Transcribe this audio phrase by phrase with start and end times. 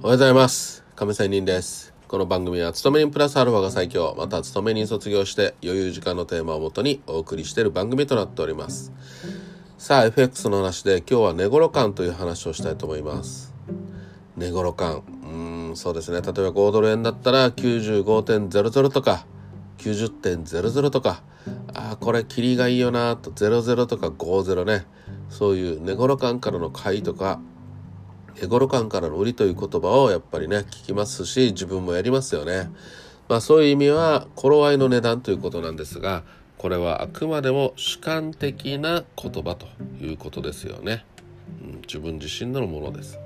[0.00, 0.84] おはようございます。
[0.94, 1.92] 亀仙人です。
[2.06, 4.14] この番組は勤め人プラスアルファが最強。
[4.16, 8.92] また勤め人卒業して余裕時間のテーマをもとにお送りしている番組となっております。
[9.76, 13.52] さあ FX の話で今日は寝頃感という話をしたいと思います。
[14.36, 15.02] 寝頃感。
[15.24, 16.20] うんそうですね。
[16.22, 19.26] 例えば5ドル円だったら95.00とか
[19.78, 21.24] 90.00とか。
[21.74, 23.32] ああこれキリがいいよなと。
[23.32, 24.86] 00とか50ね。
[25.28, 27.40] そういう寝頃感からの買いとか
[28.40, 32.70] 寝頃感からの売りという言葉をやっぱりね聞きますし自分もやりますよね。
[33.28, 36.22] まあそういう意味は頃合いの値段ということなんですが
[36.56, 39.66] これはあくまでも主観的な言葉と
[40.00, 41.04] いうことですよね。
[41.62, 43.18] うん、自分自身のものです。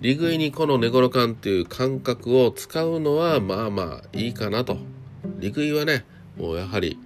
[0.00, 4.78] 利食いにこの寝頃感っていう感覚を使うのはまあまあいいかなと。
[5.40, 6.04] 利食いはね
[6.36, 6.98] もうやはり、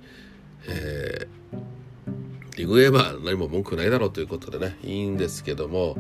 [0.69, 5.97] えー、利食えば何も文句ないだろうということでねいいんですけども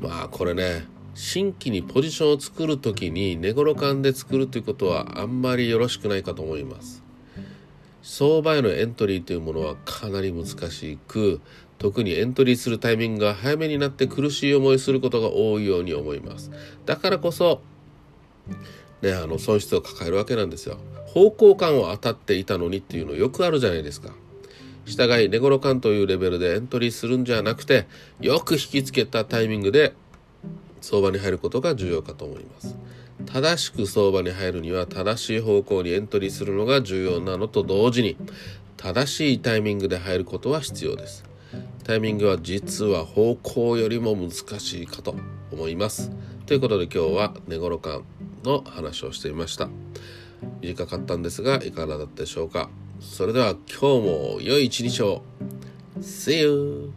[0.00, 7.02] まあこれね新規にポジションを作る時に寝頃感で作るということはあんまりよろしくないかと思います。
[8.02, 11.40] 相場へのエントリーというものはかなり難しく
[11.78, 16.50] 特にエントリーするタイミングが早めになって苦しい思いすることが多いように思います。
[16.84, 17.62] だからこそ
[19.02, 20.78] ねあの損失を抱えるわけなんですよ。
[21.06, 24.14] 方向感を当たっていたのにっていうのよくあるじゃないですか。
[24.86, 27.86] 従い寝頃感というレベルでエントリーするんじゃなくて
[28.20, 29.92] よく引きつけたタイミングで
[30.80, 32.76] 相場に入ることが重要かと思います。
[33.26, 38.16] 正しく相場に入るには正しい方向にエントリーするのが重要なのと同時に
[38.76, 41.24] 正しいタイミングで入ることは必要です。
[41.82, 45.16] タイミングは実は方向よりも難しいかと
[45.50, 46.12] 思います。
[46.46, 48.04] ということで今日は寝頃感
[48.44, 49.68] の話をしてみました。
[50.60, 52.68] 短かったんですがいかがだったでしょうか？
[53.00, 55.22] それでは今日も良い一日を
[56.00, 56.92] See you!